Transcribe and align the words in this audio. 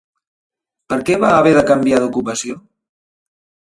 Per 0.93 0.99
què 1.11 1.19
va 1.25 1.31
haver 1.43 1.53
de 1.59 1.65
canviar 1.71 2.03
d'ocupació? 2.07 2.61